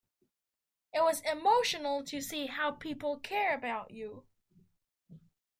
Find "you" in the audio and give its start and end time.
3.91-4.25